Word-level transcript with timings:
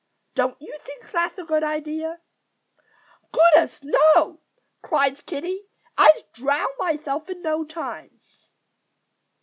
Don't 0.33 0.59
you 0.59 0.75
think 0.79 1.11
that's 1.11 1.37
a 1.37 1.43
good 1.43 1.63
idea?" 1.63 2.21
"Goodness, 3.31 3.81
no!" 3.83 4.41
cried 4.81 5.23
Kiddie. 5.27 5.67
"I'd 5.95 6.23
drown 6.33 6.69
myself 6.79 7.29
in 7.29 7.43
no 7.43 7.63
time." 7.63 8.19